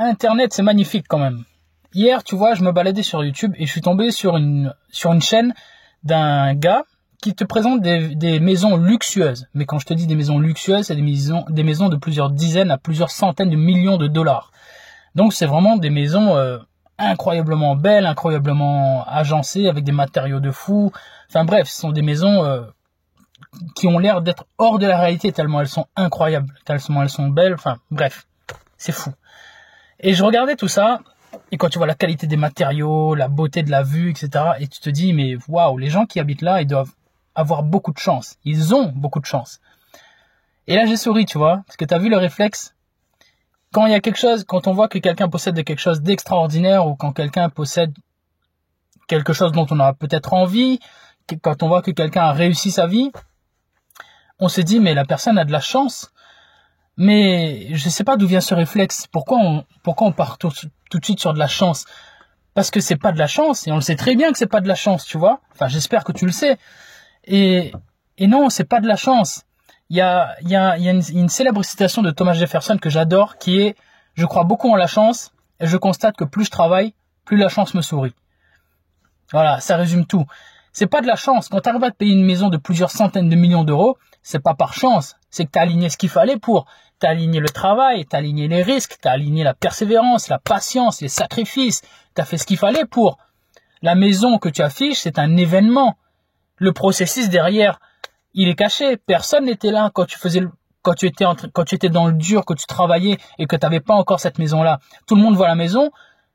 [0.00, 1.42] Internet, c'est magnifique quand même.
[1.92, 5.54] Hier, tu vois, je me baladais sur YouTube et je suis tombé sur une, chaîne
[6.04, 6.84] d'un gars
[7.20, 9.48] qui te présente des, maisons luxueuses.
[9.54, 12.30] Mais quand je te dis des maisons luxueuses, c'est des maisons, des maisons de plusieurs
[12.30, 14.52] dizaines à plusieurs centaines de millions de dollars.
[15.16, 16.58] Donc c'est vraiment des maisons euh,
[16.98, 20.92] incroyablement belles, incroyablement agencées, avec des matériaux de fou.
[21.28, 22.60] Enfin bref, ce sont des maisons euh,
[23.74, 27.26] qui ont l'air d'être hors de la réalité tellement elles sont incroyables, tellement elles sont
[27.26, 27.54] belles.
[27.54, 28.28] Enfin bref,
[28.76, 29.10] c'est fou.
[30.00, 31.00] Et je regardais tout ça,
[31.50, 34.68] et quand tu vois la qualité des matériaux, la beauté de la vue, etc., et
[34.68, 36.92] tu te dis, mais waouh, les gens qui habitent là, ils doivent
[37.34, 38.36] avoir beaucoup de chance.
[38.44, 39.60] Ils ont beaucoup de chance.
[40.66, 42.74] Et là, j'ai souri, tu vois, parce que tu as vu le réflexe?
[43.72, 46.86] Quand il y a quelque chose, quand on voit que quelqu'un possède quelque chose d'extraordinaire
[46.86, 47.92] ou quand quelqu'un possède
[49.08, 50.78] quelque chose dont on a peut-être envie,
[51.42, 53.10] quand on voit que quelqu'un a réussi sa vie,
[54.38, 56.12] on se dit mais la personne a de la chance.
[56.98, 59.06] Mais je ne sais pas d'où vient ce réflexe.
[59.10, 61.86] Pourquoi on, pourquoi on part tout, de suite sur de la chance?
[62.52, 64.46] Parce que c'est pas de la chance et on le sait très bien que c'est
[64.46, 65.40] pas de la chance, tu vois?
[65.52, 66.58] Enfin, j'espère que tu le sais.
[67.24, 67.72] Et,
[68.18, 69.44] et non, c'est pas de la chance
[69.90, 72.90] il y a, y a, y a une, une, célèbre citation de Thomas Jefferson que
[72.90, 73.76] j'adore qui est
[74.14, 77.48] Je crois beaucoup en la chance et je constate que plus je travaille, plus la
[77.48, 78.14] chance me sourit.
[79.32, 80.26] Voilà, ça résume tout.
[80.78, 81.48] C'est pas de la chance.
[81.48, 84.38] Quand tu arrives à te payer une maison de plusieurs centaines de millions d'euros, c'est
[84.38, 85.16] pas par chance.
[85.28, 86.66] C'est que tu as aligné ce qu'il fallait pour.
[87.00, 90.28] Tu as aligné le travail, tu as aligné les risques, tu as aligné la persévérance,
[90.28, 91.82] la patience, les sacrifices.
[92.14, 93.18] Tu as fait ce qu'il fallait pour.
[93.82, 95.96] La maison que tu affiches, c'est un événement.
[96.58, 97.80] Le processus derrière,
[98.34, 98.96] il est caché.
[98.98, 100.42] Personne n'était là quand tu faisais
[100.82, 101.24] quand tu étais
[101.54, 104.20] quand tu étais dans le dur, que tu travaillais et que tu n'avais pas encore
[104.20, 104.78] cette maison-là.
[105.08, 105.90] Tout le monde voit la maison,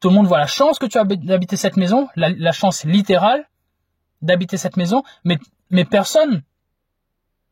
[0.00, 3.46] tout le monde voit la chance que tu as d'habiter cette maison, la, chance littérale
[4.24, 5.38] d'habiter cette maison, mais,
[5.70, 6.42] mais personne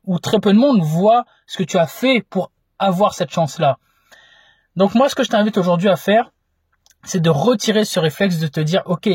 [0.05, 3.79] ou très peu de monde voit ce que tu as fait pour avoir cette chance-là.
[4.75, 6.33] Donc moi, ce que je t'invite aujourd'hui à faire,
[7.05, 9.09] c'est de retirer ce réflexe de te dire, ok,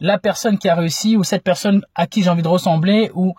[0.00, 3.34] la personne qui a réussi ou cette personne à qui j'ai envie de ressembler ou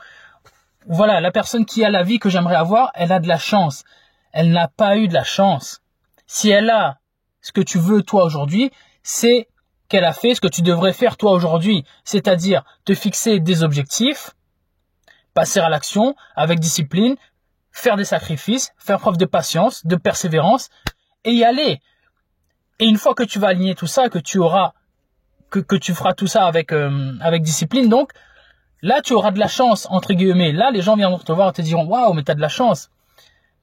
[0.87, 3.83] voilà, la personne qui a la vie que j'aimerais avoir, elle a de la chance.
[4.31, 5.81] Elle n'a pas eu de la chance.
[6.25, 6.97] Si elle a
[7.41, 8.71] ce que tu veux toi aujourd'hui,
[9.03, 9.47] c'est
[9.89, 14.31] qu'elle a fait ce que tu devrais faire toi aujourd'hui, c'est-à-dire te fixer des objectifs,
[15.33, 17.15] passer à l'action avec discipline,
[17.71, 20.69] faire des sacrifices, faire preuve de patience, de persévérance
[21.23, 21.81] et y aller.
[22.79, 24.73] Et une fois que tu vas aligner tout ça, que tu auras,
[25.49, 28.11] que, que tu feras tout ça avec, euh, avec discipline, donc,
[28.81, 30.53] Là, tu auras de la chance, entre guillemets.
[30.53, 32.89] Là, les gens viendront te voir et te diront, waouh, mais t'as de la chance.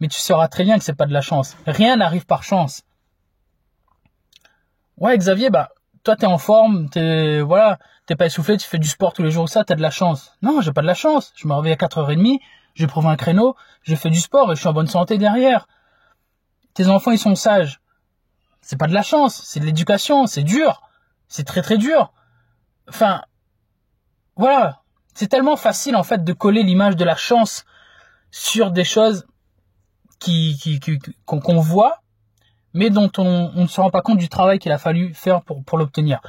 [0.00, 1.56] Mais tu sauras très bien que c'est pas de la chance.
[1.66, 2.82] Rien n'arrive par chance.
[4.98, 5.70] Ouais, Xavier, bah,
[6.06, 9.32] toi, t'es en forme, t'es, voilà, t'es pas essoufflé, tu fais du sport tous les
[9.32, 10.36] jours, ça, t'as de la chance.
[10.40, 11.32] Non, j'ai pas de la chance.
[11.34, 12.38] Je me réveille à 4h30,
[12.74, 15.66] j'ai prouvé un créneau, j'ai fait du sport et je suis en bonne santé derrière.
[16.74, 17.80] Tes enfants, ils sont sages.
[18.60, 20.80] C'est pas de la chance, c'est de l'éducation, c'est dur.
[21.26, 22.12] C'est très très dur.
[22.88, 23.22] Enfin,
[24.36, 27.64] voilà, c'est tellement facile en fait de coller l'image de la chance
[28.30, 29.26] sur des choses
[31.24, 32.00] qu'on voit,
[32.76, 35.78] mais dont on, ne se rend pas compte du travail qu'il a fallu faire pour,
[35.78, 36.20] l'obtenir.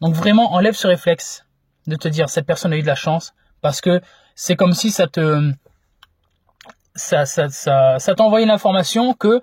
[0.00, 1.46] Donc vraiment, enlève ce réflexe
[1.86, 4.00] de te dire cette personne a eu de la chance, parce que
[4.34, 5.52] c'est comme si ça te
[6.94, 8.14] ça ça ça,
[9.18, 9.40] que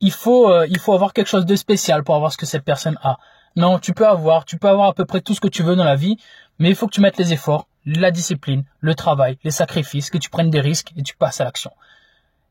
[0.00, 2.64] il faut euh, il faut avoir quelque chose de spécial pour avoir ce que cette
[2.64, 3.18] personne a.
[3.56, 5.74] Non, tu peux avoir, tu peux avoir à peu près tout ce que tu veux
[5.74, 6.16] dans la vie,
[6.58, 7.66] mais il faut que tu mettes les efforts
[7.96, 11.44] la discipline, le travail, les sacrifices, que tu prennes des risques et tu passes à
[11.44, 11.72] l'action.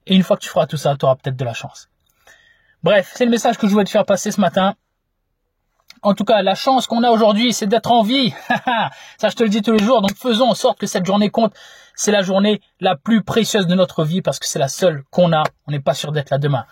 [0.05, 1.89] Et une fois que tu feras tout ça, tu auras peut-être de la chance.
[2.83, 4.75] Bref, c'est le message que je voulais te faire passer ce matin.
[6.03, 8.33] En tout cas, la chance qu'on a aujourd'hui, c'est d'être en vie.
[9.17, 10.01] ça, je te le dis tous les jours.
[10.01, 11.53] Donc, faisons en sorte que cette journée compte.
[11.95, 15.33] C'est la journée la plus précieuse de notre vie parce que c'est la seule qu'on
[15.33, 15.43] a.
[15.65, 16.65] On n'est pas sûr d'être là demain.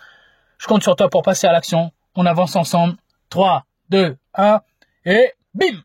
[0.58, 1.90] Je compte sur toi pour passer à l'action.
[2.14, 2.94] On avance ensemble.
[3.30, 4.60] 3, 2, 1
[5.06, 5.82] et bim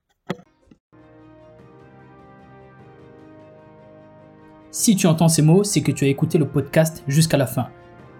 [4.69, 7.69] Si tu entends ces mots, c'est que tu as écouté le podcast jusqu'à la fin.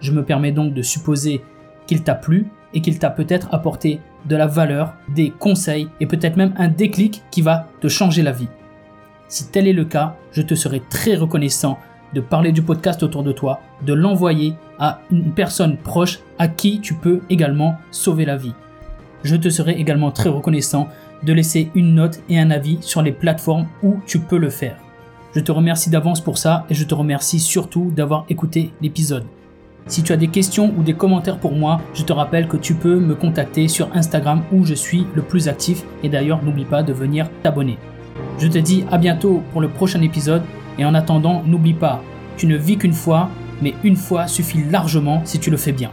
[0.02, 1.42] Je me permets donc de supposer
[1.92, 6.38] qu'il t'a plu et qu'il t'a peut-être apporté de la valeur, des conseils et peut-être
[6.38, 8.48] même un déclic qui va te changer la vie.
[9.28, 11.78] Si tel est le cas, je te serai très reconnaissant
[12.14, 16.80] de parler du podcast autour de toi, de l'envoyer à une personne proche à qui
[16.80, 18.54] tu peux également sauver la vie.
[19.26, 20.88] Je te serai également très reconnaissant
[21.24, 24.78] de laisser une note et un avis sur les plateformes où tu peux le faire.
[25.36, 29.26] Je te remercie d'avance pour ça et je te remercie surtout d'avoir écouté l'épisode.
[29.88, 32.76] Si tu as des questions ou des commentaires pour moi, je te rappelle que tu
[32.76, 36.84] peux me contacter sur Instagram où je suis le plus actif et d'ailleurs n'oublie pas
[36.84, 37.78] de venir t'abonner.
[38.40, 40.44] Je te dis à bientôt pour le prochain épisode
[40.78, 42.02] et en attendant n'oublie pas,
[42.38, 43.30] tu ne vis qu'une fois,
[43.62, 45.92] mais une fois suffit largement si tu le fais bien.